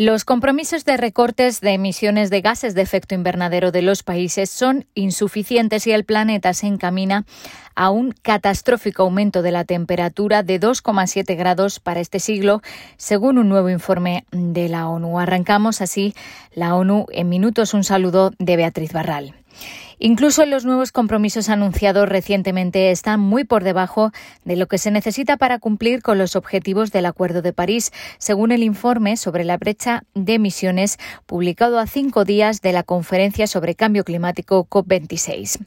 Los 0.00 0.24
compromisos 0.24 0.86
de 0.86 0.96
recortes 0.96 1.60
de 1.60 1.72
emisiones 1.72 2.30
de 2.30 2.40
gases 2.40 2.74
de 2.74 2.80
efecto 2.80 3.14
invernadero 3.14 3.70
de 3.70 3.82
los 3.82 4.02
países 4.02 4.48
son 4.48 4.86
insuficientes 4.94 5.86
y 5.86 5.92
el 5.92 6.06
planeta 6.06 6.54
se 6.54 6.68
encamina 6.68 7.26
a 7.74 7.90
un 7.90 8.12
catastrófico 8.12 9.02
aumento 9.02 9.42
de 9.42 9.50
la 9.50 9.66
temperatura 9.66 10.42
de 10.42 10.58
2,7 10.58 11.36
grados 11.36 11.80
para 11.80 12.00
este 12.00 12.18
siglo, 12.18 12.62
según 12.96 13.36
un 13.36 13.50
nuevo 13.50 13.68
informe 13.68 14.24
de 14.32 14.70
la 14.70 14.88
ONU. 14.88 15.20
Arrancamos 15.20 15.82
así 15.82 16.14
la 16.54 16.76
ONU 16.76 17.04
en 17.10 17.28
minutos. 17.28 17.74
Un 17.74 17.84
saludo 17.84 18.32
de 18.38 18.56
Beatriz 18.56 18.94
Barral. 18.94 19.39
Incluso 20.02 20.46
los 20.46 20.64
nuevos 20.64 20.92
compromisos 20.92 21.50
anunciados 21.50 22.08
recientemente 22.08 22.90
están 22.90 23.20
muy 23.20 23.44
por 23.44 23.64
debajo 23.64 24.12
de 24.46 24.56
lo 24.56 24.66
que 24.66 24.78
se 24.78 24.90
necesita 24.90 25.36
para 25.36 25.58
cumplir 25.58 26.00
con 26.00 26.16
los 26.16 26.36
objetivos 26.36 26.90
del 26.90 27.04
Acuerdo 27.04 27.42
de 27.42 27.52
París, 27.52 27.92
según 28.16 28.50
el 28.50 28.62
informe 28.62 29.18
sobre 29.18 29.44
la 29.44 29.58
brecha 29.58 30.04
de 30.14 30.34
emisiones 30.34 30.98
publicado 31.26 31.78
a 31.78 31.86
cinco 31.86 32.24
días 32.24 32.62
de 32.62 32.72
la 32.72 32.82
conferencia 32.82 33.46
sobre 33.46 33.74
cambio 33.74 34.02
climático 34.04 34.66
COP26. 34.70 35.58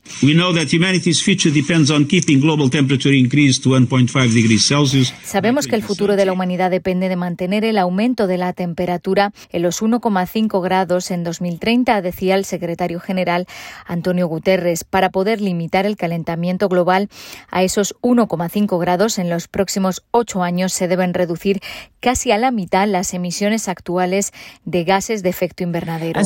Sabemos 5.23 5.67
que 5.67 5.75
el 5.75 5.83
futuro 5.83 6.15
de 6.15 6.25
la 6.25 6.33
humanidad 6.33 6.71
depende 6.71 7.07
de 7.07 7.15
mantener 7.15 7.63
el 7.65 7.77
aumento 7.77 8.25
de 8.25 8.39
la 8.39 8.53
temperatura 8.53 9.31
en 9.51 9.61
los 9.61 9.83
1,5 9.83 10.63
grados 10.63 11.11
en 11.11 11.23
2030, 11.23 12.01
decía 12.01 12.33
el 12.33 12.45
secretario 12.45 12.99
general 12.99 13.45
Antonio 13.85 14.27
Guterres 14.27 14.83
para 14.83 15.09
poder 15.09 15.41
limitar 15.41 15.85
el 15.85 15.97
calentamiento 15.97 16.69
global 16.69 17.09
a 17.49 17.63
esos 17.63 17.95
1,5 18.01 18.79
grados 18.79 19.19
en 19.19 19.29
los 19.29 19.47
próximos 19.47 20.03
ocho 20.11 20.43
años 20.43 20.73
se 20.73 20.87
deben 20.87 21.13
reducir 21.13 21.61
casi 21.99 22.31
a 22.31 22.37
la 22.37 22.51
mitad 22.51 22.87
las 22.87 23.13
emisiones 23.13 23.67
actuales 23.67 24.31
de 24.65 24.83
gases 24.83 25.23
de 25.23 25.29
efecto 25.29 25.63
invernadero. 25.63 26.19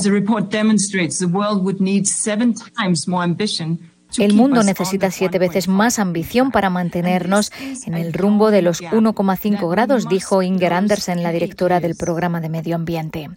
El 4.18 4.34
mundo 4.34 4.64
necesita 4.64 5.12
siete 5.12 5.38
veces 5.38 5.68
más 5.68 6.00
ambición 6.00 6.52
para 6.52 6.70
mantenernos 6.70 7.52
en 7.86 7.94
el 7.94 8.14
rumbo 8.14 8.52
de 8.52 8.62
los 8.62 8.82
1,5 8.82 9.70
grados, 9.70 10.08
dijo 10.08 10.42
Inger 10.42 10.74
Andersen, 10.74 11.24
la 11.24 11.32
directora 11.32 11.80
del 11.80 11.96
programa 11.96 12.40
de 12.40 12.50
medio 12.50 12.76
ambiente. 12.76 13.30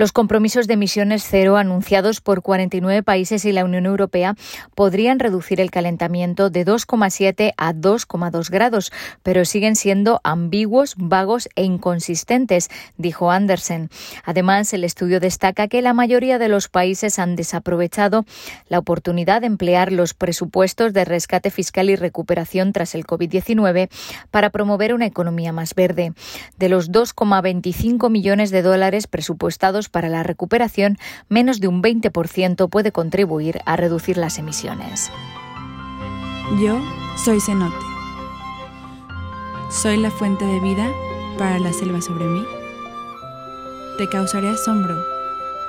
Los 0.00 0.12
compromisos 0.12 0.66
de 0.66 0.72
emisiones 0.72 1.26
cero 1.28 1.58
anunciados 1.58 2.22
por 2.22 2.40
49 2.40 3.02
países 3.02 3.44
y 3.44 3.52
la 3.52 3.66
Unión 3.66 3.84
Europea 3.84 4.34
podrían 4.74 5.18
reducir 5.18 5.60
el 5.60 5.70
calentamiento 5.70 6.48
de 6.48 6.64
2,7 6.64 7.52
a 7.58 7.74
2,2 7.74 8.48
grados, 8.48 8.92
pero 9.22 9.44
siguen 9.44 9.76
siendo 9.76 10.22
ambiguos, 10.24 10.94
vagos 10.96 11.50
e 11.54 11.64
inconsistentes, 11.64 12.70
dijo 12.96 13.30
Andersen. 13.30 13.90
Además, 14.24 14.72
el 14.72 14.84
estudio 14.84 15.20
destaca 15.20 15.68
que 15.68 15.82
la 15.82 15.92
mayoría 15.92 16.38
de 16.38 16.48
los 16.48 16.68
países 16.68 17.18
han 17.18 17.36
desaprovechado 17.36 18.24
la 18.70 18.78
oportunidad 18.78 19.42
de 19.42 19.48
emplear 19.48 19.92
los 19.92 20.14
presupuestos 20.14 20.94
de 20.94 21.04
rescate 21.04 21.50
fiscal 21.50 21.90
y 21.90 21.96
recuperación 21.96 22.72
tras 22.72 22.94
el 22.94 23.04
COVID-19 23.04 23.90
para 24.30 24.48
promover 24.48 24.94
una 24.94 25.04
economía 25.04 25.52
más 25.52 25.74
verde. 25.74 26.14
De 26.56 26.70
los 26.70 26.90
2,25 26.90 28.08
millones 28.08 28.50
de 28.50 28.62
dólares 28.62 29.06
presupuestados 29.06 29.89
para 29.90 30.08
la 30.08 30.22
recuperación, 30.22 30.98
menos 31.28 31.60
de 31.60 31.68
un 31.68 31.82
20% 31.82 32.68
puede 32.68 32.92
contribuir 32.92 33.60
a 33.66 33.76
reducir 33.76 34.16
las 34.16 34.38
emisiones. 34.38 35.10
Yo 36.62 36.80
soy 37.24 37.40
cenote. 37.40 37.76
Soy 39.70 39.98
la 39.98 40.10
fuente 40.10 40.44
de 40.44 40.60
vida 40.60 40.90
para 41.38 41.58
la 41.58 41.72
selva 41.72 42.00
sobre 42.00 42.24
mí. 42.24 42.44
Te 43.98 44.08
causaré 44.08 44.48
asombro 44.48 44.96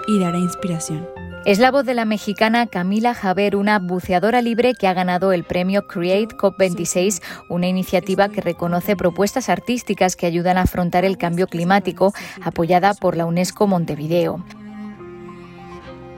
y 0.07 0.19
daré 0.19 0.39
inspiración. 0.39 1.07
Es 1.43 1.57
la 1.57 1.71
voz 1.71 1.85
de 1.85 1.95
la 1.95 2.05
mexicana 2.05 2.67
Camila 2.67 3.15
Javer, 3.15 3.55
una 3.55 3.79
buceadora 3.79 4.43
libre 4.43 4.75
que 4.75 4.85
ha 4.85 4.93
ganado 4.93 5.33
el 5.33 5.43
premio 5.43 5.87
Create 5.87 6.37
COP26, 6.37 7.19
una 7.49 7.67
iniciativa 7.67 8.29
que 8.29 8.41
reconoce 8.41 8.95
propuestas 8.95 9.49
artísticas 9.49 10.15
que 10.15 10.27
ayudan 10.27 10.59
a 10.59 10.61
afrontar 10.61 11.03
el 11.03 11.17
cambio 11.17 11.47
climático, 11.47 12.13
apoyada 12.43 12.93
por 12.93 13.17
la 13.17 13.25
UNESCO 13.25 13.65
Montevideo. 13.65 14.45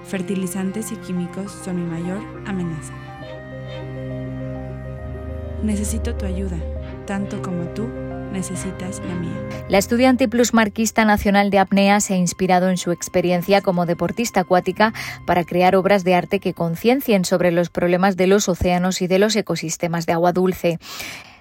Fertilizantes 0.04 0.92
y 0.92 0.98
químicos 0.98 1.54
son 1.64 1.78
mi 1.78 1.90
mayor 1.90 2.20
amenaza. 2.46 2.94
Necesito 5.64 6.16
tu 6.16 6.26
ayuda, 6.26 6.58
tanto 7.08 7.42
como 7.42 7.64
tú 7.70 7.88
necesitas 8.34 9.02
la 9.08 9.16
mía. 9.16 9.32
La 9.70 9.78
estudiante 9.78 10.28
plusmarquista 10.28 11.06
nacional 11.06 11.50
de 11.50 11.60
apnea 11.60 12.02
se 12.02 12.16
ha 12.16 12.18
inspirado 12.18 12.70
en 12.70 12.78
su 12.78 12.92
experiencia 12.92 13.62
como 13.62 13.86
deportista 13.86 14.42
acuática 14.42 14.94
para 15.26 15.46
crear 15.46 15.76
obras 15.76 16.04
de 16.04 16.16
arte 16.16 16.40
que 16.40 16.54
conciencien 16.54 17.24
sobre 17.24 17.52
los 17.52 17.70
problemas 17.70 18.18
de 18.18 18.28
los 18.28 18.50
océanos 18.50 19.02
y 19.02 19.08
de 19.08 19.20
los 19.20 19.36
ecosistemas 19.36 20.06
de 20.06 20.14
agua 20.14 20.34
dulce. 20.34 20.80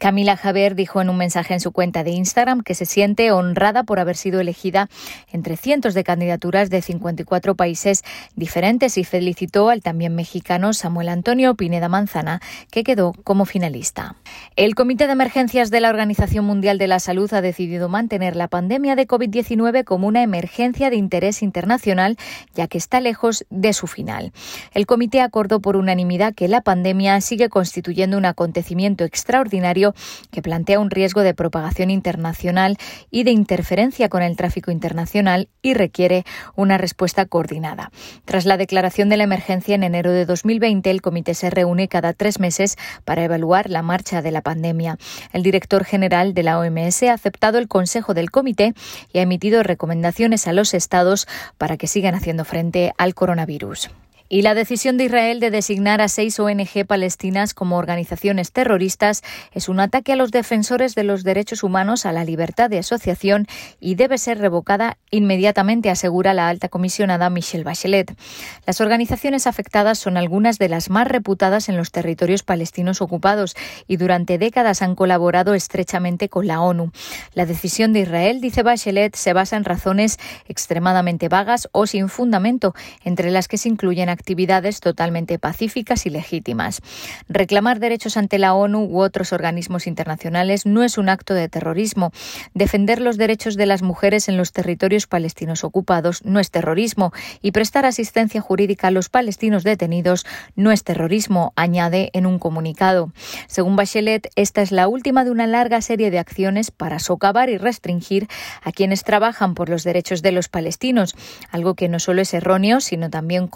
Camila 0.02 0.36
Javier 0.36 0.74
dijo 0.74 1.00
en 1.00 1.10
un 1.10 1.16
mensaje 1.16 1.54
en 1.54 1.60
su 1.60 1.70
cuenta 1.70 2.02
de 2.02 2.10
Instagram 2.10 2.62
que 2.62 2.74
se 2.74 2.86
siente 2.86 3.30
honrada 3.30 3.84
por 3.84 4.00
haber 4.00 4.16
sido 4.16 4.40
elegida 4.40 4.88
entre 5.30 5.56
cientos 5.56 5.94
de 5.94 6.02
candidaturas 6.02 6.70
de 6.70 6.82
54 6.82 7.54
países 7.54 8.02
diferentes 8.34 8.98
y 8.98 9.04
felicitó 9.04 9.68
al 9.68 9.80
también 9.80 10.16
mexicano 10.16 10.72
Samuel 10.72 11.08
Antonio 11.08 11.54
Pineda 11.54 11.88
Manzana, 11.88 12.40
que 12.72 12.82
quedó 12.82 13.12
como 13.22 13.44
finalista. 13.44 14.16
El 14.56 14.74
Comité 14.74 15.06
de 15.06 15.12
Emergencias 15.12 15.70
de 15.70 15.80
la 15.80 15.90
Organización 15.90 16.46
Mundial 16.46 16.78
de 16.78 16.88
la 16.88 16.98
Salud 16.98 17.32
ha 17.32 17.40
decidido 17.40 17.88
mantener 17.88 18.34
la 18.34 18.48
pandemia 18.48 18.96
de 18.96 19.06
COVID-19 19.06 19.84
como 19.84 20.08
una 20.08 20.24
emergencia 20.24 20.90
de 20.90 20.96
interés 20.96 21.44
internacional, 21.44 22.16
ya 22.56 22.66
que 22.66 22.78
está 22.78 23.00
lejos 23.00 23.46
de 23.50 23.72
su 23.72 23.86
final. 23.86 24.32
El 24.74 24.86
comité 24.86 25.20
acordó 25.20 25.60
por 25.60 25.76
unanimidad 25.76 26.34
que 26.34 26.48
la 26.48 26.60
pandemia 26.60 27.20
sigue 27.20 27.48
constituyendo 27.48 28.18
un 28.18 28.24
acontecimiento 28.24 29.04
extraordinario 29.04 29.91
que 30.30 30.42
plantea 30.42 30.80
un 30.80 30.90
riesgo 30.90 31.22
de 31.22 31.34
propagación 31.34 31.90
internacional 31.90 32.76
y 33.10 33.24
de 33.24 33.30
interferencia 33.30 34.08
con 34.08 34.22
el 34.22 34.36
tráfico 34.36 34.70
internacional 34.70 35.48
y 35.62 35.74
requiere 35.74 36.24
una 36.56 36.78
respuesta 36.78 37.26
coordinada. 37.26 37.90
Tras 38.24 38.44
la 38.44 38.56
declaración 38.56 39.08
de 39.08 39.16
la 39.16 39.24
emergencia 39.24 39.74
en 39.74 39.84
enero 39.84 40.12
de 40.12 40.26
2020, 40.26 40.90
el 40.90 41.02
comité 41.02 41.34
se 41.34 41.50
reúne 41.50 41.88
cada 41.88 42.12
tres 42.12 42.40
meses 42.40 42.76
para 43.04 43.24
evaluar 43.24 43.70
la 43.70 43.82
marcha 43.82 44.22
de 44.22 44.30
la 44.30 44.42
pandemia. 44.42 44.98
El 45.32 45.42
director 45.42 45.84
general 45.84 46.34
de 46.34 46.42
la 46.42 46.58
OMS 46.58 47.02
ha 47.04 47.14
aceptado 47.14 47.58
el 47.58 47.68
consejo 47.68 48.14
del 48.14 48.30
comité 48.30 48.74
y 49.12 49.18
ha 49.18 49.22
emitido 49.22 49.62
recomendaciones 49.62 50.46
a 50.46 50.52
los 50.52 50.74
estados 50.74 51.26
para 51.58 51.76
que 51.76 51.86
sigan 51.86 52.14
haciendo 52.14 52.44
frente 52.44 52.92
al 52.98 53.14
coronavirus. 53.14 53.90
Y 54.34 54.40
la 54.40 54.54
decisión 54.54 54.96
de 54.96 55.04
Israel 55.04 55.40
de 55.40 55.50
designar 55.50 56.00
a 56.00 56.08
seis 56.08 56.40
ONG 56.40 56.86
palestinas 56.86 57.52
como 57.52 57.76
organizaciones 57.76 58.50
terroristas 58.50 59.22
es 59.52 59.68
un 59.68 59.78
ataque 59.78 60.14
a 60.14 60.16
los 60.16 60.30
defensores 60.30 60.94
de 60.94 61.04
los 61.04 61.22
derechos 61.22 61.62
humanos, 61.62 62.06
a 62.06 62.12
la 62.12 62.24
libertad 62.24 62.70
de 62.70 62.78
asociación 62.78 63.46
y 63.78 63.94
debe 63.94 64.16
ser 64.16 64.38
revocada 64.38 64.96
inmediatamente, 65.10 65.90
asegura 65.90 66.32
la 66.32 66.48
alta 66.48 66.70
comisionada 66.70 67.28
Michelle 67.28 67.62
Bachelet. 67.62 68.16
Las 68.64 68.80
organizaciones 68.80 69.46
afectadas 69.46 69.98
son 69.98 70.16
algunas 70.16 70.58
de 70.58 70.70
las 70.70 70.88
más 70.88 71.06
reputadas 71.08 71.68
en 71.68 71.76
los 71.76 71.90
territorios 71.90 72.42
palestinos 72.42 73.02
ocupados 73.02 73.54
y 73.86 73.98
durante 73.98 74.38
décadas 74.38 74.80
han 74.80 74.94
colaborado 74.94 75.52
estrechamente 75.52 76.30
con 76.30 76.46
la 76.46 76.62
ONU. 76.62 76.90
La 77.34 77.44
decisión 77.44 77.92
de 77.92 78.00
Israel, 78.00 78.40
dice 78.40 78.62
Bachelet, 78.62 79.14
se 79.14 79.34
basa 79.34 79.58
en 79.58 79.66
razones 79.66 80.18
extremadamente 80.48 81.28
vagas 81.28 81.68
o 81.72 81.86
sin 81.86 82.08
fundamento, 82.08 82.74
entre 83.04 83.30
las 83.30 83.46
que 83.46 83.58
se 83.58 83.68
incluyen 83.68 84.08
actividades 84.22 84.78
totalmente 84.78 85.40
pacíficas 85.40 86.06
y 86.06 86.10
legítimas. 86.10 86.80
Reclamar 87.28 87.80
derechos 87.80 88.16
ante 88.16 88.38
la 88.38 88.54
ONU 88.54 88.84
u 88.84 89.00
otros 89.00 89.32
organismos 89.32 89.88
internacionales 89.88 90.64
no 90.64 90.84
es 90.84 90.96
un 90.96 91.08
acto 91.08 91.34
de 91.34 91.48
terrorismo. 91.48 92.12
Defender 92.54 93.00
los 93.00 93.16
derechos 93.16 93.56
de 93.56 93.66
las 93.66 93.82
mujeres 93.82 94.28
en 94.28 94.36
los 94.36 94.52
territorios 94.52 95.08
palestinos 95.08 95.64
ocupados 95.64 96.24
no 96.24 96.38
es 96.38 96.52
terrorismo 96.52 97.12
y 97.40 97.50
prestar 97.50 97.84
asistencia 97.84 98.40
jurídica 98.40 98.88
a 98.88 98.90
los 98.92 99.08
palestinos 99.08 99.64
detenidos 99.64 100.24
no 100.54 100.70
es 100.70 100.84
terrorismo, 100.84 101.52
añade 101.56 102.10
en 102.12 102.24
un 102.24 102.38
comunicado. 102.38 103.12
Según 103.48 103.74
Bachelet, 103.74 104.30
esta 104.36 104.62
es 104.62 104.70
la 104.70 104.86
última 104.86 105.24
de 105.24 105.32
una 105.32 105.48
larga 105.48 105.80
serie 105.80 106.12
de 106.12 106.20
acciones 106.20 106.70
para 106.70 107.00
socavar 107.00 107.50
y 107.50 107.58
restringir 107.58 108.28
a 108.62 108.70
quienes 108.70 109.02
trabajan 109.02 109.54
por 109.54 109.68
los 109.68 109.82
derechos 109.82 110.22
de 110.22 110.30
los 110.30 110.48
palestinos, 110.48 111.16
algo 111.50 111.74
que 111.74 111.88
no 111.88 111.98
solo 111.98 112.22
es 112.22 112.32
erróneo, 112.34 112.80
sino 112.80 113.10
también 113.10 113.48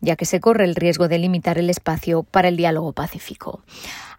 ya 0.00 0.16
que 0.16 0.24
se 0.24 0.40
corre 0.40 0.64
el 0.64 0.74
riesgo 0.74 1.08
de 1.08 1.18
limitar 1.18 1.58
el 1.58 1.70
espacio 1.70 2.22
para 2.22 2.48
el 2.48 2.56
diálogo 2.56 2.92
pacífico. 2.92 3.62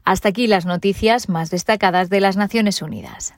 Hasta 0.03 0.29
aquí 0.29 0.47
las 0.47 0.65
noticias 0.65 1.29
más 1.29 1.49
destacadas 1.49 2.09
de 2.09 2.19
las 2.19 2.35
Naciones 2.35 2.81
Unidas. 2.81 3.31